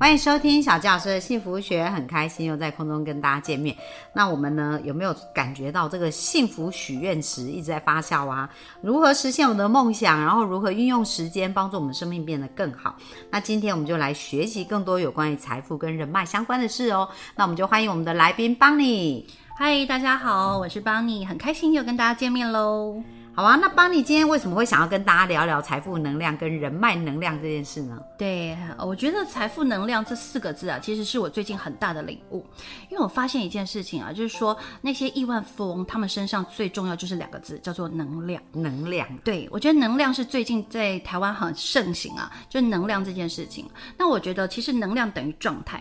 [0.00, 3.76] 欢迎收听小纪老师的幸福学，很开心又在空中跟大家见面。
[4.12, 8.48] 那我们呢有没有感觉到这个幸福许愿池一直在发酵啊？
[8.80, 10.20] 如何实现我们的梦想？
[10.20, 12.96] 然后如何运用时间帮助我们生命变得更好？
[13.28, 17.08] 那今天我们就来学习更多有关于财富跟人脉相关的事哦。
[17.34, 19.26] 那我们就欢迎我们的来宾邦尼。
[19.56, 23.02] 嗨，大家好，我是邦尼，很开心又跟大家见面喽。
[23.38, 27.96] 好啊，那邦尼今天为什么会想要跟大家聊聊财富能量跟人脉能量这件事呢？
[28.18, 32.44] 对，我觉得财富能量这四个字啊，其实是我最近很大的领悟，
[32.90, 38.42] 因为我发现一件事情啊，就是说那些亿万富翁他们身上最重要就是两个字，叫做能量。
[38.50, 43.64] 能量，对我觉得能量是最近在台湾很盛行啊，就是能量这件事情。
[43.96, 45.80] 那我觉得其实能量等于状态。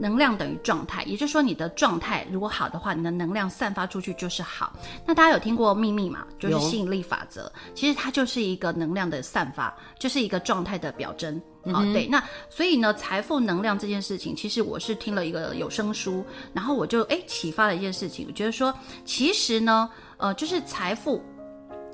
[0.00, 4.72] 能量等于状态，也就是说，你的状态如果好的话，你的能量散发出去就是好。
[5.06, 6.24] 那大家有听过秘密嘛？
[6.38, 11.40] 就是吸引力法则，其实它就是一个能量的散发，就是一个状态的表征。
[11.64, 21.22] 哦，对，那所以呢，财富能量这件事情，其实我是听了一个有声书，然后我就哎启发了一件事情，我觉得说，其实呢，呃，就是财富，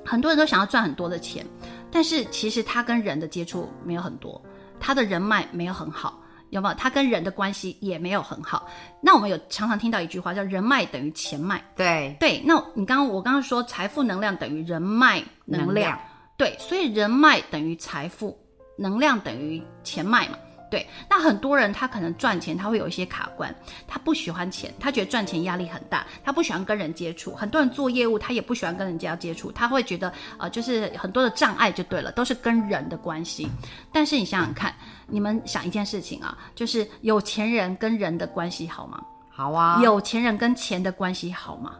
[0.05, 1.45] 很多人都想要赚很多的钱，
[1.91, 4.41] 但是其实他跟人的接触没有很多，
[4.79, 6.17] 他的人脉没有很好。
[6.49, 6.75] 有没有？
[6.75, 8.67] 他跟人的关系也没有很好。
[9.01, 11.63] 那我们有常常听到一句话叫“人脉等于钱脉”。
[11.75, 12.41] 对对。
[12.45, 15.99] 那你刚刚我刚刚说财富能量等于人脉能量，
[16.37, 18.37] 对，所以人脉等于财富，
[18.77, 20.37] 能量等于钱脉嘛。
[20.69, 20.87] 对。
[21.09, 23.53] 那很多人他可能赚钱他会有一些卡关，
[23.87, 27.35] 他不喜欢钱，他觉得赚钱压力很大，他不喜欢跟人接触。
[27.35, 33.47] 很多人做业务他也不喜欢跟人家接触，他会觉得呃就是很多的障碍就对了，都是跟人的关系。
[33.91, 34.73] 但是你想想看。
[35.09, 39.01] 你们想一件事情啊，就是有钱人跟人的关系好吗？
[39.29, 39.79] 好啊。
[39.81, 41.75] 有钱人跟钱的关系好吗？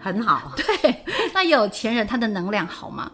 [0.00, 0.50] 很好。
[0.58, 3.08] 对，那有钱人他的能量好吗？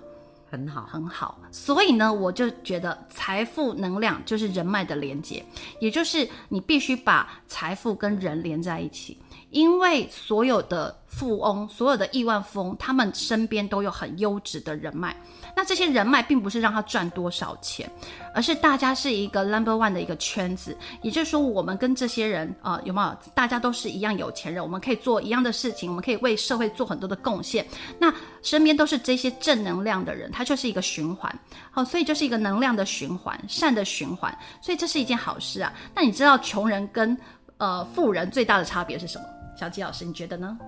[0.50, 1.38] 很好，很好。
[1.50, 5.44] 所以呢，我就觉得财富能量就是人脉的连接，
[5.80, 9.18] 也就是你必须把财富跟人连在一起。
[9.50, 15.16] 因为所有的富翁，所有的亿万富翁，他们身边都有很优质的人脉。
[15.56, 17.90] 那这些人脉并不是让他赚多少钱，
[18.32, 20.76] 而是大家是一个 number one 的一个圈子。
[21.02, 23.16] 也就是说，我们跟这些人啊，有没有？
[23.34, 27.66] 大家都是一样有钱人，我们可以做一样的事情，我们可以为社会做很多的贡献。
[27.98, 31.36] 那身边都是这些正能量的人，它就是一个循环。
[31.72, 34.36] 好，所以就是一个能量的循环，善的循环。
[34.62, 35.72] 所以这是一件好事啊。
[35.92, 37.18] 那你知道穷人跟
[37.58, 39.24] 呃富人最大的差别是什么？
[39.56, 40.58] 小吉老师，你觉得呢？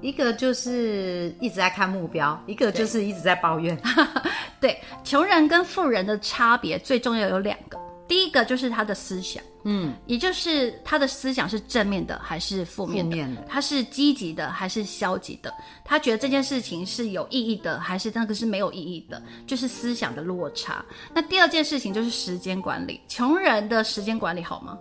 [0.00, 3.78] 一个就是一直在看目标，一个就是一直在抱怨。
[4.60, 15.52] 对，穷人跟富人的差别最重要有两个，第一个就是他的思想，嗯，也就是他的思想是正面的还是负面的，他是积极的还是消极的，
[15.84, 20.84] 他觉得这件事情是有意义的还是那个是没有意义的，就是思想的落差。
[21.14, 24.78] 那第二件事情就是时间管理，穷人的时间管理好吗？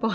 [0.00, 0.08] 不，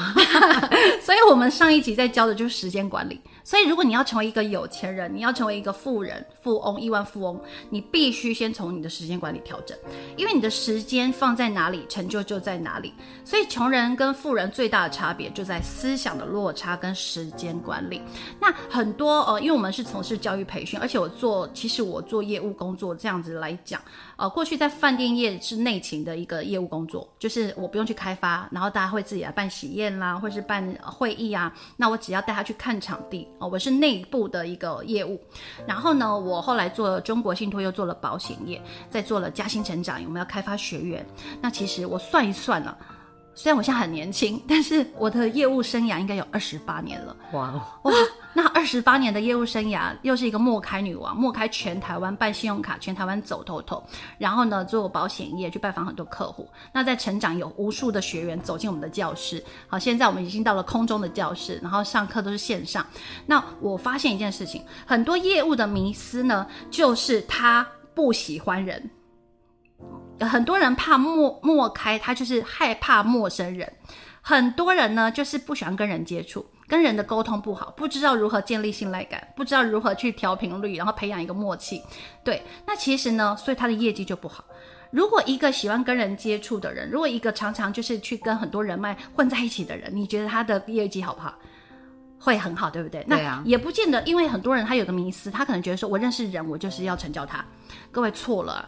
[1.02, 3.22] 所以我们上一集在教的就是时间管理。
[3.44, 9.78] 所以，如果你要成为一个有钱人，你要成为一个富人、富翁、亿万富翁，你必须先从你的时间管理调整，
[10.18, 12.92] 因为你的时间放在哪里，成就就在哪里。
[13.24, 18.02] 所以，穷人跟富人最大的差别就在思想的落差跟时间管理。
[18.40, 23.80] 那很多呃，因为我们是从事教育培训，而且我做，其实我做业务工作这样子来讲，
[24.18, 33.28] 呃，过去在饭店业是内勤的一个业务工作，就是我不用去开发，然后大家会自己来办喜宴啦，或是办会议啊，那我只要带他去看场地。
[33.40, 35.20] 哦，我是内部的一个业务，
[35.68, 41.06] 然后呢，我后来做了中国信托，又做了保险业，再做了嘉兴成长，我们要开发学员。
[41.42, 42.76] 那其实我算一算呢。
[43.38, 47.14] 虽然我现在很年轻，但是我的业务生涯应该有二十八年了。
[47.34, 47.52] 哇
[47.84, 47.92] 哇，
[48.66, 53.84] 十八年的业务生涯，又是一个莫开女王，莫开全台湾办信用卡，全台湾走透透。
[54.18, 56.50] 然后呢，做保险业，去拜访很多客户。
[56.74, 59.44] 那在成长，有无数的学员走进我们的教室。
[59.68, 62.86] 好，现在我们已经到了空中的教室，然后上课都是线上。
[63.26, 68.90] 那我发现一件事情，很多业务的迷思呢，就是他不喜欢人。
[70.22, 73.72] 很多人怕莫莫开，他就是害怕陌生人。
[74.28, 81.80] 很多人呢，就是不喜欢跟人接触，跟人的沟通不好，不知道如何建立信赖感，不知道如何去调频率，然后培养一个默契。
[82.24, 84.44] 对，那其实呢，所以他的业绩就不好。
[84.90, 91.32] 如果一个喜欢跟人接触的人，如果一个常常就是去跟很多人脉混在一起的人，你觉得他的业绩好不好？
[92.18, 93.04] 会很好，对不对？
[93.04, 97.46] 对啊，也不见得，因为很多人他有个迷思，他可能觉得说我认识人，我就是要成交他。
[97.92, 98.68] 各位错了。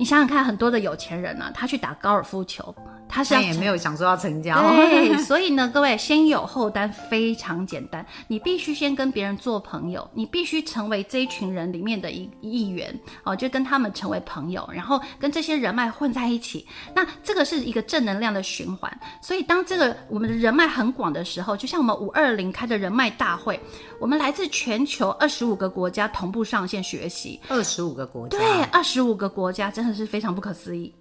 [0.00, 2.74] 你想想看，很多的有钱人呢，他去打高尔夫球。
[3.12, 16.64] 他是也没有想说要成交，对， 所以呢，各位先有后单非常简单，你必须先跟别人做朋友，你必须成为这一群人里面的一一员哦，就跟他们成为朋友，然后跟这些人脉混在一起，
[16.94, 18.88] 那这个是一个正能量的循环。
[19.20, 23.58] 所以当这个我们的人脉很广的时候，就像我们五二零开的人脉大会，
[23.98, 30.92] 我们来自全球二十五个国家同步上线学习，二十五个国家，对，二十五个国家真的是非常不可思议。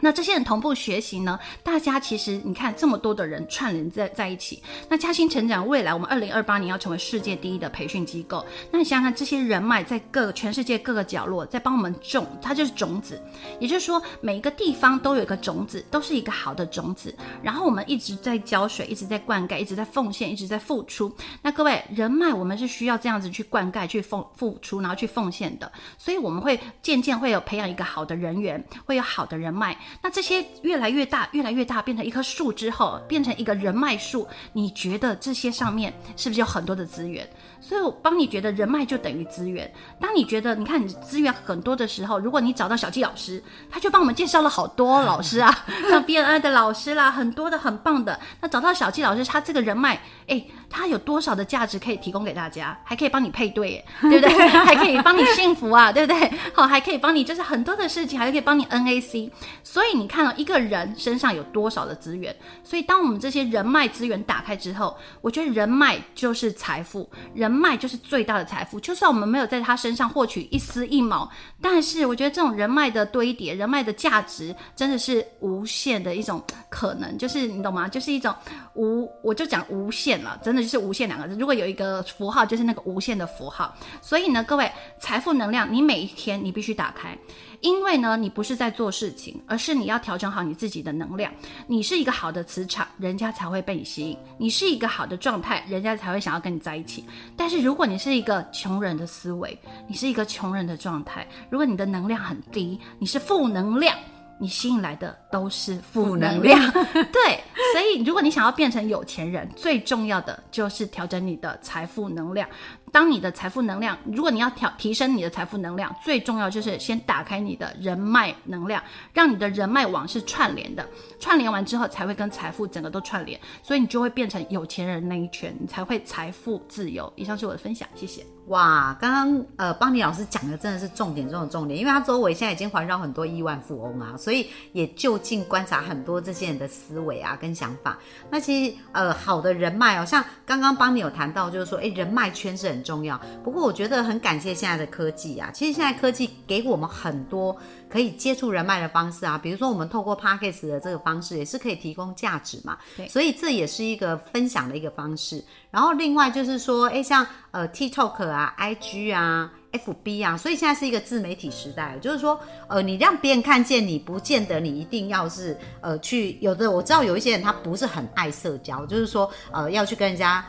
[0.00, 1.38] 那这些人同步学习呢？
[1.62, 4.62] 大家其实你看这么多的人串联在在一起。
[4.88, 8.44] 那嘉兴成长未来，我们二零二八年要成为世界第一的培训机构。
[8.70, 13.20] 那你想想看，这些人脉在各全世界各个角落在帮我们种，它就是种子。
[13.60, 17.14] 也就是说，每一个地方都有一个种子，都是一个好的种子。
[17.42, 21.10] 然后我们一直在浇水，一直在灌溉，一直在奉献，一直在付出。
[21.40, 25.70] 那各位人脉，我们是需要这样子去灌溉、去奉付出，然后去奉献的。
[25.96, 29.78] 所以我们会渐渐会有培养一个好的人员，会有好的人脉。
[30.02, 34.26] 那这些越来越大，越来越大，变成一棵树之后，变成一个人脉树。
[34.52, 37.28] 你觉得这些上面是不是有很多的资源？
[37.60, 39.70] 所以我帮你觉得人脉就等于资源。
[39.98, 48.18] 当你觉得你看你资源很多的时候，如果你找到小纪老师，他就帮我们介绍了好多老师啊， 像 BNI 的老师啦，很多的很棒的。
[48.40, 49.98] 那找到小纪老师，他这个人脉，
[50.28, 52.78] 哎，他有多少的价值可以提供给大家？
[52.84, 54.48] 还可以帮你配对， 对不对？
[54.48, 56.30] 还可以帮你幸福啊，对不对？
[56.52, 59.30] 好，还可以帮你就是很多的事情，还可以帮你 NAC。
[59.74, 62.32] 所以你看到一个人身上有多少的资源？
[62.62, 67.50] 所以当我们这些人脉资源打开之后，我觉得人脉就是财富，人。
[67.50, 71.30] 脉就是最大的财富，就算我们没有在他身上获取一丝一毛，
[71.62, 77.88] 但是我觉得这种人脉的堆叠，人脉的价值真的是无限的一种可能，就是你懂吗？
[77.88, 78.34] 就是一种
[78.74, 81.34] 无，我就讲无限了，真的就是无限两个字。
[81.36, 83.74] 如果有一个符号，就是那个无限的符号。
[84.02, 87.16] 所以呢，各位，财富能量，你每一天你必须打开。
[87.64, 91.32] 因为呢，你不是在做事情，而是你要调整好你自己的能量。
[91.66, 97.06] 你是一个好的磁场，人家才会被你吸引；你是一个好的状态，人家才会想要跟你在一起。
[97.34, 99.58] 但是如果你是一个穷人的思维，
[99.88, 103.96] 你是一个穷人的状态，如果你的能量很低，你是负能量。
[104.36, 106.60] 你吸引来的都是负能量，
[106.92, 107.40] 对，
[107.72, 112.46] 所以如果你想要变成有钱人，最重要的就是调整你的财富能量。
[112.94, 118.80] 当你的财富能量，如果你要调提升你的财富能量，最重要就是先打开你的人脉能量，
[119.12, 120.88] 让你的人脉网是串联的，
[121.18, 127.12] 串联完之后才会跟财富整个都串联，所以你就会变成有钱人那一圈，你才会财富自由。
[127.16, 128.24] 以上是我的分享，谢谢。
[128.48, 137.98] 哇，刚刚呃，邦尼老师讲的真的是重点中的重点，因为他周围现在已经环绕很多亿万富翁啊，所以也就近观察很多这些人的思维啊跟想法。
[138.30, 143.20] 那其实呃，好的人脉哦，像刚刚邦尼有谈到，就是说，哎，人脉圈是很重要。
[143.42, 147.56] 不过我觉得很感谢现在的科技啊，其实现在科技给我们很多
[147.88, 152.76] 可以接触人脉的方式啊，比如说我们透过 p a c k a g e 的这个方式，也是可以提供价值嘛。
[152.96, 155.42] 对，所以这也是一个分享的一个方式。
[155.70, 161.98] 然后另外就是说，哎，像呃 TikTok 啊、IG 啊、FB 啊，所以现在是一个自媒体时代。
[162.00, 162.38] 就是说，
[162.68, 166.38] 呃，你让别人看见你，不见得你一定要是呃去。
[166.40, 170.44] 有的我知道有一些人他不是很爱社交，就是说呃要去跟人家。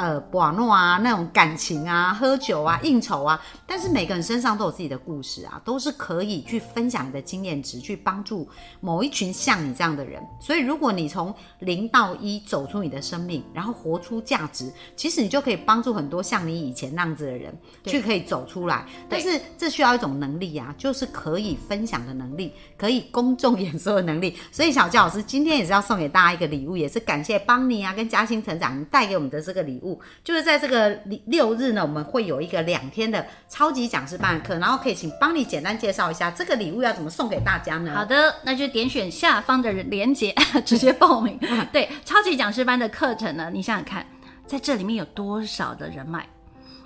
[0.00, 8.48] 呃，网络啊，那种感情啊，喝酒啊，应酬啊，但是每个人身上都有自己的故事啊，都是可以去分享你的经验值，去帮助
[8.80, 10.26] 某一群像你这样的人。
[10.40, 17.54] 所以，如果你从零到一走出你的生命，然后活出价值，其实你就可以帮助很多像你以前那样子的人
[17.84, 18.86] 去可以走出来。
[19.06, 24.34] 但是，这需要一种能力啊，就是可以分享的能力，可以公众演说的能力。
[24.50, 29.89] 所以，小教老师今天也是要送给大家一个礼物，也是感谢邦尼啊跟嘉兴成长带给我们的这个礼物。
[30.22, 30.90] 就是在这个
[31.26, 37.94] 六日呢，我们会有一个两天的超级讲师班课，然后可以请帮你简单介绍一下这个礼物要怎么送给大家呢？
[37.94, 40.34] 好的，那就点选下方的链接
[40.66, 41.38] 直接报名。
[41.72, 44.04] 对，超级讲师班的课程呢，你想想看，
[44.46, 46.26] 在这里面有多少的人脉？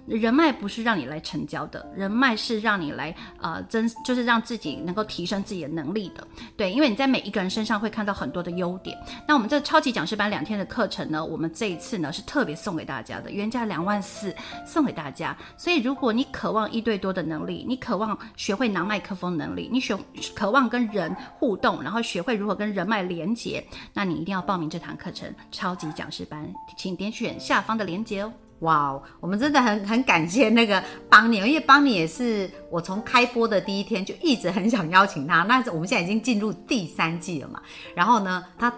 [0.06, 6.26] 人脉不是让你来成交的，人脉是让你来呃增，就是让自己能够提升自己的能力的。
[6.56, 8.96] 对，因为你在每一个人身上会看到很多的优点。
[9.26, 14.34] 那我们这超级讲师班两天的课程呢，我们这一次呢是特别送给大家的，原价两万四
[14.66, 15.37] 送给大家。
[15.56, 19.96] 所以如果你渴望一对多的能力，你渴望学会拿麦克风能力，你学
[20.34, 28.32] 渴望跟人互动，然后学会如何跟人脉连接，那你一定要报名这堂课程超级讲师班，请点选下方的链接哦。
[28.64, 35.42] 哇哦，我们真的很很感谢那个邦尼，因为邦尼也是我从开播的第一天就一直很想邀请他。
[35.44, 37.62] 那我们现在已经进入第三季了嘛，
[37.94, 38.73] 然后呢，他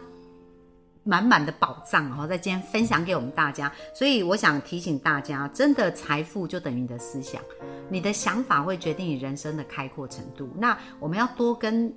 [1.05, 3.73] 满满的宝藏哦，在今天分享给我们大家。
[3.95, 7.40] 所以我想提醒大家，真的财富就等于你的思想，
[7.88, 10.50] 你的想法会决定你人生的开阔程度。
[10.59, 11.93] 那我们要多跟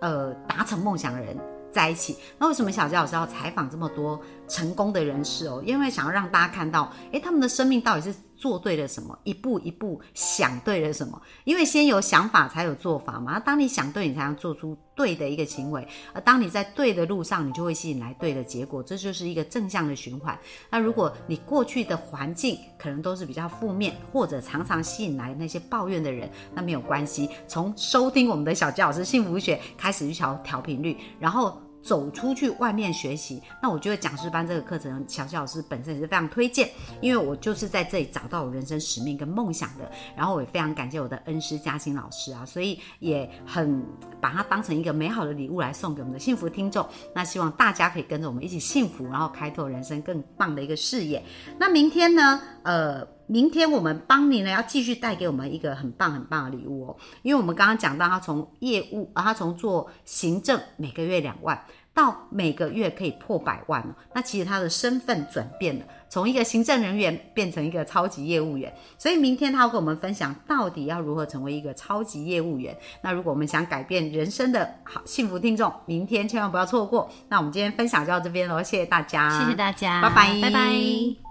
[0.00, 1.36] 呃达成梦想的人。
[1.70, 4.18] 在一起，那为什么小杰老师要采访这么多
[4.48, 5.62] 成功的人士哦？
[5.64, 11.20] 因为想要让大家看到，诶，他们的生命到底是做对了什么，一步一步想对了什么。
[11.44, 13.38] 因为先有想法才有做法嘛。
[13.38, 15.86] 当你想对，你才能做出对的一个行为。
[16.12, 18.82] 而当你在对的路上，你就会吸引来对的结果。
[18.82, 20.38] 这就是一个正向的循环。
[20.70, 27.28] 那如果你过去的环境可能都是比较负面，或者常常吸引来那些抱怨的人，那没有关系。
[27.46, 31.60] 从收听我们的小杰老师幸福学开始去调调频率，然后。
[31.82, 36.68] 走出去外面学习，那我觉得讲师班这个课程，小小老师本身也是非常推荐，
[37.00, 39.90] 因为我就是在这里找到我人生使命跟梦想的。
[40.16, 43.82] 然后我也非常感谢我的恩师嘉欣老师啊，所以也很
[44.20, 46.86] 把它当成一个美好的礼物来送给我们的幸福听众。
[47.14, 51.22] 那希望大家可以跟着我们一起幸福，然后开拓人生更棒的一个事业。
[51.58, 52.40] 那明天呢？
[52.64, 61.62] 呃，明天我们邦尼呢要继续带给我们一个很棒很棒的礼物哦，因为我们刚刚讲到他从业务啊，他从做行政每个月两万。
[61.94, 68.72] 到每个月可以破百万了，那其实他的身份转变了，从一个行政人员变成一个超级业务员。
[68.96, 72.76] 所以明天他要跟我们分享，到底要如何成为一个超级业务员。
[73.02, 77.10] 那如果我们想改变人生的好幸福听众，明天千万不要错过。
[77.30, 81.27] 那我们今天分享就到这边喽，谢谢大家，谢谢大家，拜拜，拜拜。